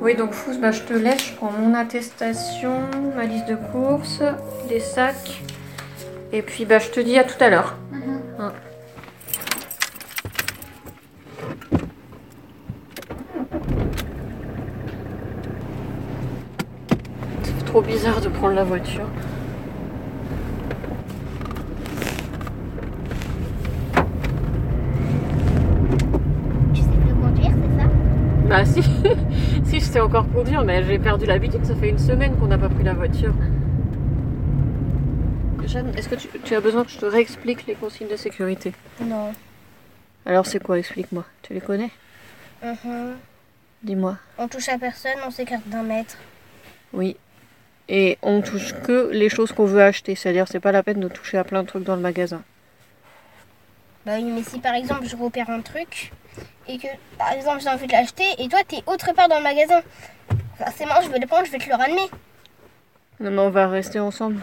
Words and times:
Oui, 0.00 0.14
donc 0.14 0.32
Fous, 0.32 0.58
bah, 0.60 0.70
je 0.70 0.82
te 0.82 0.92
laisse. 0.92 1.26
Je 1.28 1.34
prends 1.34 1.50
mon 1.50 1.74
attestation, 1.74 2.80
ma 3.16 3.24
liste 3.24 3.48
de 3.48 3.56
courses, 3.56 4.22
des 4.68 4.80
sacs. 4.80 5.42
Et 6.32 6.42
puis, 6.42 6.64
bah, 6.64 6.78
je 6.78 6.88
te 6.90 7.00
dis 7.00 7.18
à 7.18 7.24
tout 7.24 7.42
à 7.42 7.48
l'heure. 7.50 7.76
Hein. 8.38 8.52
C'est 17.42 17.64
trop 17.64 17.80
bizarre 17.82 18.20
de 18.20 18.28
prendre 18.28 18.54
la 18.54 18.64
voiture. 18.64 19.06
Tu 26.74 26.82
sais 26.82 26.88
plus 26.88 27.14
conduire, 27.14 27.50
c'est 27.50 27.82
ça 27.82 27.88
Bah 28.56 28.64
si, 28.64 28.80
si 29.66 29.80
je 29.80 29.84
sais 29.84 30.00
encore 30.00 30.26
conduire, 30.32 30.64
mais 30.64 30.82
j'ai 30.82 30.98
perdu 30.98 31.26
l'habitude. 31.26 31.62
Ça 31.66 31.76
fait 31.76 31.90
une 31.90 31.98
semaine 31.98 32.34
qu'on 32.38 32.46
n'a 32.46 32.56
pas 32.56 32.70
pris 32.70 32.84
la 32.84 32.94
voiture. 32.94 33.34
Jeanne, 35.66 35.92
est-ce 35.94 36.08
que 36.08 36.14
tu, 36.14 36.26
tu 36.42 36.54
as 36.54 36.60
besoin 36.62 36.82
que 36.82 36.90
je 36.90 36.96
te 36.96 37.04
réexplique 37.04 37.66
les 37.66 37.74
consignes 37.74 38.08
de 38.08 38.16
sécurité? 38.16 38.72
Non. 39.02 39.34
Alors 40.24 40.46
c'est 40.46 40.62
quoi? 40.62 40.78
Explique-moi. 40.78 41.26
Tu 41.42 41.52
les 41.52 41.60
connais? 41.60 41.90
Dis-moi. 43.82 44.16
On 44.38 44.48
touche 44.48 44.70
à 44.70 44.78
personne, 44.78 45.18
on 45.26 45.30
s'écarte 45.30 45.68
d'un 45.68 45.82
mètre. 45.82 46.16
Oui. 46.94 47.18
Et 47.90 48.16
on 48.22 48.40
touche 48.40 48.72
que 48.86 49.10
les 49.12 49.28
choses 49.28 49.52
qu'on 49.52 49.66
veut 49.66 49.82
acheter. 49.82 50.14
C'est-à-dire 50.14 50.48
c'est 50.48 50.60
pas 50.60 50.72
la 50.72 50.82
peine 50.82 51.00
de 51.00 51.08
toucher 51.08 51.36
à 51.36 51.44
plein 51.44 51.62
de 51.62 51.68
trucs 51.68 51.84
dans 51.84 51.96
le 51.96 52.00
magasin. 52.00 52.42
Bah 54.06 54.12
oui, 54.16 54.24
mais 54.24 54.42
si 54.42 54.60
par 54.60 54.72
exemple 54.72 55.04
je 55.04 55.14
repère 55.14 55.50
un 55.50 55.60
truc 55.60 56.10
et 56.68 56.78
que 56.78 56.88
par 57.18 57.32
exemple 57.32 57.60
j'ai 57.60 57.68
envie 57.68 57.86
de 57.86 57.92
l'acheter 57.92 58.24
et 58.38 58.48
toi 58.48 58.60
t'es 58.66 58.82
autre 58.86 59.12
part 59.14 59.28
dans 59.28 59.38
le 59.38 59.42
magasin, 59.42 59.80
forcément 60.58 60.94
je 61.02 61.10
vais 61.10 61.18
le 61.18 61.26
prendre, 61.26 61.46
je 61.46 61.52
vais 61.52 61.58
te 61.58 61.68
le 61.68 61.74
ramener. 61.74 62.10
Non 63.20 63.30
mais 63.30 63.40
on 63.40 63.50
va 63.50 63.68
rester 63.68 63.98
ensemble. 63.98 64.40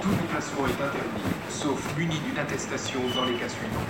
Tout 0.00 0.08
déplacement 0.08 0.66
est 0.66 0.82
interdit, 0.82 1.28
sauf 1.48 1.96
muni 1.96 2.18
d'une 2.18 2.38
attestation 2.38 3.00
dans 3.14 3.24
les 3.24 3.34
cas 3.34 3.48
suivants. 3.48 3.88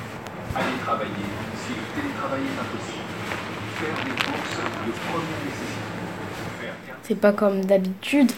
Aller 0.56 0.78
travailler 0.84 1.10
si 1.56 1.72
le 1.72 2.00
télétravail 2.00 2.40
est 2.40 2.60
impossible. 2.60 3.04
Faire 3.74 4.04
des 4.04 4.24
courses 4.24 4.56
de 4.86 4.92
première 5.10 5.40
nécessité. 5.44 5.82
Faire 6.60 6.74
C'est 7.02 7.20
pas 7.20 7.32
comme 7.32 7.64
d'habitude. 7.64 8.30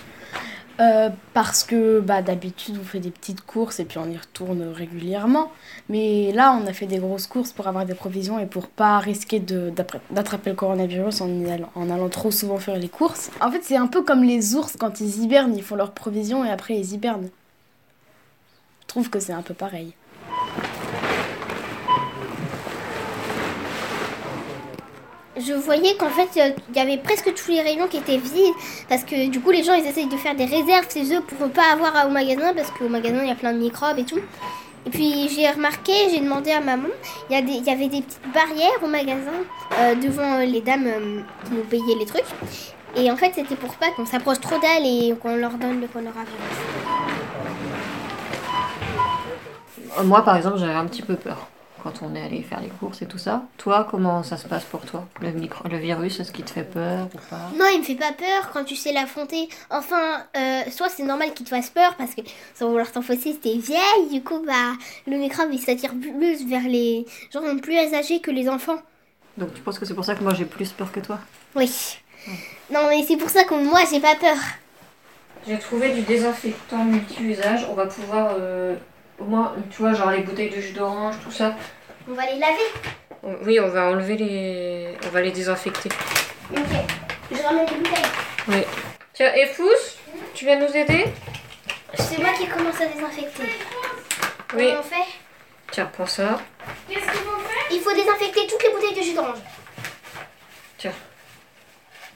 Euh, 0.78 1.08
parce 1.32 1.64
que 1.64 2.00
bah, 2.00 2.20
d'habitude, 2.20 2.77
vous 2.77 2.84
faites 2.84 3.02
des 3.02 3.10
petites 3.10 3.41
courses 3.41 3.80
et 3.80 3.84
puis 3.84 3.98
on 3.98 4.10
y 4.10 4.16
retourne 4.16 4.62
régulièrement. 4.62 5.50
Mais 5.88 6.33
là, 6.33 6.58
on 6.60 6.66
a 6.66 6.72
fait 6.72 6.86
des 6.86 6.98
grosses 6.98 7.27
courses 7.27 7.52
pour 7.52 7.66
avoir 7.66 7.86
des 7.86 7.94
provisions 7.94 8.38
et 8.38 8.46
pour 8.46 8.68
pas 8.68 8.98
risquer 8.98 9.41
d'attraper 9.41 10.50
le 10.50 10.56
coronavirus 10.56 11.22
en, 11.22 11.30
en 11.74 11.91
allant 11.91 12.08
trop 12.08 12.30
souvent 12.30 12.58
faire 12.58 12.78
les 12.78 12.88
courses. 12.88 13.30
En 13.41 13.50
fait, 13.50 13.62
c'est 13.62 13.77
un 13.77 13.86
peu 13.86 14.02
comme 14.02 14.22
les 14.22 14.55
ours 14.55 14.77
quand 14.78 15.00
ils 15.00 15.22
hibernent, 15.22 15.56
ils 15.56 15.62
font 15.62 15.77
leurs 15.77 15.92
provisions 15.92 16.44
et 16.44 16.50
après 16.50 16.77
ils 16.77 16.92
hibernent. 16.92 17.30
Je 18.83 18.86
trouve 18.86 19.11
que 19.11 19.18
c'est 19.18 19.33
un 19.33 19.42
peu 19.42 19.55
pareil. 19.55 19.94
Je 25.39 25.53
voyais 25.53 25.95
qu'en 25.97 26.09
fait 26.09 26.29
euh, 26.41 26.51
il 26.70 26.77
y 26.77 26.81
avait 26.81 26.97
presque 26.97 27.33
tous 27.34 27.51
les 27.51 27.61
rayons 27.61 27.87
qui 27.89 27.98
étaient 27.98 28.17
vides 28.17 28.55
parce 28.89 29.05
que 29.05 29.29
du 29.29 29.39
coup 29.41 29.51
les 29.51 29.62
gens 29.62 29.75
ils 29.75 29.87
essayent 29.87 30.09
de 30.09 30.17
faire 30.17 30.34
des 30.34 30.47
réserves 30.47 30.87
chez 30.91 31.15
eux 31.15 31.20
pour 31.20 31.47
ne 31.47 31.53
pas 31.53 31.73
avoir 31.73 32.06
au 32.06 32.11
magasin 32.11 32.55
parce 32.55 32.70
qu'au 32.70 32.89
magasin 32.89 33.20
il 33.23 33.29
y 33.29 33.33
a 33.33 33.34
plein 33.34 33.53
de 33.53 33.59
microbes 33.59 33.98
et 33.98 34.05
tout. 34.05 34.20
Et 34.87 34.91
puis 34.91 35.29
j'ai 35.29 35.51
remarqué, 35.51 35.92
j'ai 36.11 36.20
demandé 36.20 36.52
à 36.52 36.61
maman, 36.61 36.89
il 37.29 37.36
y, 37.39 37.58
y 37.58 37.70
avait 37.70 37.89
des 37.89 38.01
petites 38.02 38.20
barrières 38.33 38.80
au 38.83 38.86
magasin 38.86 39.33
euh, 39.79 39.95
devant 39.96 40.39
les 40.39 40.61
dames 40.63 40.86
euh, 40.86 41.20
qui 41.45 41.52
nous 41.55 41.64
payaient 41.64 41.98
les 41.98 42.07
trucs. 42.07 42.25
Et 42.96 43.11
en 43.11 43.17
fait 43.17 43.33
c'était 43.35 43.57
pour 43.57 43.75
pas 43.75 43.91
qu'on 43.91 44.07
s'approche 44.07 44.41
trop 44.41 44.58
d'elles 44.58 44.86
et 44.86 45.14
qu'on 45.20 45.36
leur 45.36 45.52
donne 45.52 45.83
le 45.83 45.86
coronavirus. 45.89 46.25
Euh, 49.98 50.02
Moi 50.05 50.25
par 50.25 50.36
exemple 50.36 50.57
j'avais 50.58 50.73
un 50.75 50.86
petit 50.86 51.02
peu 51.02 51.17
peur 51.17 51.48
quand 51.86 52.05
on 52.05 52.14
est 52.17 52.23
allé 52.23 52.42
faire 52.42 52.61
les 52.61 52.69
courses 52.69 53.02
et 53.02 53.07
tout 53.07 53.19
ça. 53.19 53.45
Toi 53.58 53.86
comment 53.89 54.23
ça 54.23 54.36
se 54.36 54.48
passe 54.48 54.64
pour 54.64 54.85
toi 54.85 55.07
le, 55.20 55.30
micro, 55.30 55.69
le 55.69 55.79
virus, 55.79 56.19
est-ce 56.19 56.33
qu'il 56.33 56.45
te 56.45 56.51
fait 56.51 56.64
peur 56.64 57.08
ou 57.14 57.19
pas 57.30 57.51
Non, 57.55 57.67
il 57.73 57.79
me 57.79 57.85
fait 57.85 57.95
pas 57.95 58.13
peur 58.13 58.51
quand 58.52 58.64
tu 58.64 58.74
sais 58.74 58.92
l'affronter. 58.92 59.48
Enfin, 59.70 60.25
euh, 60.36 60.63
soit 60.70 60.89
c'est 60.89 61.05
normal 61.05 61.33
qu'il 61.33 61.45
te 61.46 61.51
fasse 61.51 61.70
peur 61.70 61.95
parce 61.96 62.14
que 62.14 62.23
sans 62.55 62.69
vouloir 62.69 62.91
t'enfoncer, 62.91 63.33
c'était 63.33 63.57
vieille. 63.57 64.08
Du 64.11 64.23
coup, 64.23 64.42
bah, 64.45 64.73
le 65.07 65.17
microbe 65.17 65.48
il 65.52 65.61
s'attire 65.61 65.92
plus 65.95 66.45
vers 66.48 66.69
les 66.69 67.07
gens 67.33 67.41
plus 67.58 67.77
âgés 67.77 68.20
que 68.20 68.33
les 68.33 68.48
enfants. 68.48 68.79
Donc 69.36 69.55
tu 69.55 69.63
penses 69.63 69.79
que 69.79 69.86
c'est 69.86 69.95
pour 69.95 70.05
ça 70.05 70.14
que 70.14 70.25
moi 70.25 70.35
j'ai 70.35 70.45
plus 70.45 70.70
peur 70.73 70.91
que 70.91 71.01
toi 71.01 71.19
Oui. 71.55 71.70
Non, 72.70 72.89
mais 72.89 73.05
c'est 73.07 73.17
pour 73.17 73.30
ça 73.30 73.45
que 73.45 73.55
moi 73.55 73.80
j'ai 73.91 74.01
pas 74.01 74.17
peur. 74.17 74.36
J'ai 75.46 75.58
trouvé 75.58 75.91
du 75.91 76.01
désinfectant 76.01 76.85
multi-usage. 76.85 77.64
On 77.70 77.75
va 77.75 77.86
pouvoir, 77.86 78.35
euh, 78.36 78.75
au 79.18 79.24
moins, 79.24 79.54
tu 79.70 79.78
vois, 79.78 79.94
genre 79.94 80.10
les 80.10 80.22
bouteilles 80.22 80.50
de 80.50 80.60
jus 80.60 80.72
d'orange, 80.72 81.16
tout 81.22 81.30
ça. 81.30 81.54
On 82.08 82.12
va 82.12 82.27
les 82.27 82.38
laver. 82.38 83.40
Oui, 83.44 83.58
on 83.60 83.68
va 83.68 83.86
enlever 83.86 84.16
les. 84.16 84.94
On 85.06 85.08
va 85.08 85.20
les 85.20 85.32
désinfecter. 85.32 85.88
Ok. 86.52 86.60
Je 87.32 87.42
ramène 87.42 87.66
les 87.66 87.77
bouteilles. 87.77 88.04
Oui. 88.48 88.62
Tiens, 89.12 89.34
et 89.34 89.46
Fous, 89.46 89.68
tu 90.34 90.44
viens 90.44 90.58
nous 90.58 90.77
aider? 90.77 91.06
C'est 91.94 92.18
moi 92.18 92.30
qui 92.38 92.46
commence 92.46 92.80
à 92.80 92.86
désinfecter. 92.86 93.42
Oui. 94.54 94.68
Comment 94.68 94.80
on 94.80 94.82
fait? 94.82 95.10
Tiens, 95.72 95.90
prends 95.92 96.06
ça. 96.06 96.38
Il 96.88 97.80
faut 97.80 97.94
désinfecter 97.94 98.46
toutes 98.46 98.62
les 98.62 98.70
bouteilles 98.70 98.94
de 98.94 99.02
jus 99.02 99.14
d'orange. 99.14 99.38
Tiens. 100.78 100.92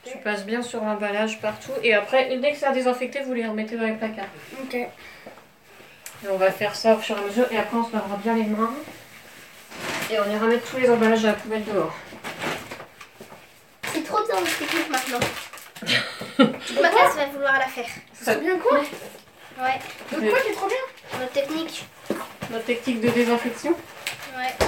Tu 0.04 0.18
passes 0.18 0.44
bien 0.44 0.62
sur 0.62 0.82
l'emballage 0.84 1.40
partout. 1.40 1.72
Et 1.82 1.94
après, 1.94 2.36
dès 2.36 2.52
que 2.52 2.58
ça 2.58 2.70
a 2.70 2.72
désinfecté, 2.72 3.22
vous 3.22 3.32
les 3.32 3.46
remettez 3.46 3.76
dans 3.76 3.86
les 3.86 3.94
placards. 3.94 4.26
Ok. 4.62 4.76
Et 6.24 6.28
on 6.28 6.36
va 6.36 6.50
faire 6.50 6.74
ça 6.74 6.94
au 6.94 6.98
fur 6.98 7.16
et 7.16 7.20
à 7.20 7.24
mesure. 7.24 7.46
Et 7.50 7.56
après, 7.58 7.76
on 7.76 7.84
se 7.84 7.92
lavera 7.92 8.16
bien 8.16 8.34
les 8.34 8.44
mains. 8.44 8.72
Et 10.10 10.18
on 10.20 10.30
ira 10.30 10.46
mettre 10.46 10.70
tous 10.70 10.76
les 10.78 10.90
emballages 10.90 11.24
à 11.24 11.28
la 11.28 11.32
poubelle 11.34 11.64
dehors. 11.64 11.94
C'est 13.92 14.04
trop 14.04 14.18
bien 14.26 14.36
cette 14.44 14.58
technique 14.68 14.90
maintenant. 14.90 15.20
Toute 16.36 16.80
ma 16.80 16.88
classe 16.90 17.14
va 17.16 17.26
vouloir 17.26 17.58
la 17.58 17.66
faire. 17.66 17.86
Ça- 18.12 18.34
bien 18.34 18.58
quoi 18.58 18.78
Ouais. 18.80 19.78
Mais- 20.18 20.28
Quoi 20.30 20.40
qui 20.40 20.48
est 20.48 20.52
trop 20.52 20.66
bien 20.68 21.18
Notre 21.20 21.32
technique. 21.32 21.84
Notre 22.50 22.64
technique 22.64 23.00
de 23.00 23.08
désinfection 23.10 23.74
Ouais. 24.36 24.66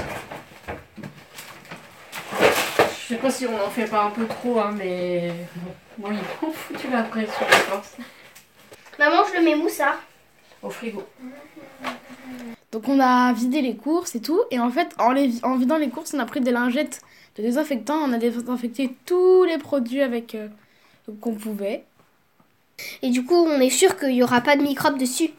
Je 2.41 3.15
sais 3.15 3.21
pas 3.21 3.31
si 3.31 3.47
on 3.47 3.62
en 3.62 3.69
fait 3.71 3.85
pas 3.87 4.03
un 4.05 4.11
peu 4.11 4.27
trop, 4.27 4.59
hein, 4.61 4.71
mais. 4.77 5.33
Bon, 5.99 6.09
ils 6.11 6.17
m'ont 6.47 6.53
foutu 6.53 6.89
la 6.91 7.03
pression, 7.03 7.47
je 7.51 7.71
pense. 7.71 7.93
Maman, 8.99 9.23
je 9.31 9.39
le 9.39 9.45
mets 9.45 9.55
où 9.55 9.69
ça 9.69 9.97
Au 10.62 10.71
frigo. 10.71 11.05
Donc 12.71 12.89
on 12.89 13.00
a 13.00 13.33
vidé 13.33 13.61
les 13.61 13.77
courses 13.77 14.15
et 14.15 14.21
tout, 14.21 14.41
et 14.50 14.59
en 14.59 14.71
fait 14.71 14.95
en, 14.99 15.12
les, 15.12 15.27
vidant 15.59 15.77
les 15.77 15.91
courses 15.91 16.15
on 16.15 16.19
a 16.19 16.25
pris 16.25 16.41
des 16.41 16.53
lingettes 16.53 17.03
de 17.37 17.43
désinfectant, 17.43 17.97
on 17.97 18.12
a 18.12 18.19
désinfecté 18.19 18.95
tous 19.05 19.45
les 19.45 19.59
produits 19.59 20.00
avec 20.00 20.34
euh, 20.34 20.49
qu'on 21.21 21.34
pouvait. 21.34 21.84
Et 23.03 23.11
du 23.11 23.25
coup, 23.25 23.34
on 23.34 23.61
est 23.61 23.71
sûr 23.71 23.99
qu'il 23.99 24.11
n'y 24.11 24.23
aura 24.23 24.41
pas 24.41 24.56
de 24.56 24.62
microbes 24.62 24.99
dessus. 24.99 25.31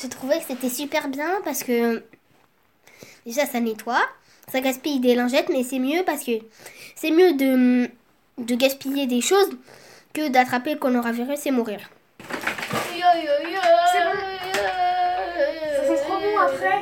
J'ai 0.00 0.08
trouvé 0.08 0.38
que 0.38 0.44
c'était 0.46 0.68
super 0.68 1.08
bien 1.08 1.28
parce 1.44 1.64
que 1.64 2.04
déjà 3.26 3.46
ça 3.46 3.60
nettoie, 3.60 4.02
ça 4.50 4.60
gaspille 4.60 5.00
des 5.00 5.14
lingettes, 5.14 5.48
mais 5.50 5.64
c'est 5.64 5.80
mieux 5.80 6.04
parce 6.06 6.24
que 6.24 6.32
c'est 6.94 7.10
mieux 7.10 7.34
de, 7.34 7.90
de 8.38 8.54
gaspiller 8.54 9.06
des 9.06 9.20
choses 9.20 9.50
que 10.12 10.28
d'attraper 10.28 10.74
le 10.74 10.78
coronavirus 10.78 11.46
et 11.46 11.50
mourir. 11.50 11.80
C'est 12.98 14.04
bon. 14.04 14.18
Ça 15.76 15.82
sent 15.86 16.00
trop 16.02 16.18
bon 16.18 16.38
après. 16.38 16.80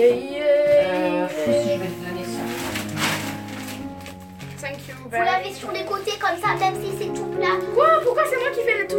Euh, 0.00 1.26
je 1.28 1.50
vais 1.50 1.76
te 1.76 1.98
donner 2.04 2.24
ça. 2.24 2.42
Thank 4.60 4.78
you. 4.88 4.94
Vous 5.04 5.10
lavez 5.24 5.52
sur 5.52 5.70
les 5.72 5.84
côtés 5.84 6.18
comme 6.18 6.38
ça, 6.40 6.54
même 6.58 6.74
si 6.82 6.90
c'est 6.98 7.12
tout 7.12 7.26
plat. 7.26 7.56
Quoi? 7.74 8.00
Pourquoi 8.02 8.22
c'est 8.30 8.38
moi 8.38 8.50
qui 8.50 8.62
fais 8.62 8.78
le- 8.78 8.86
tout? 8.86 8.97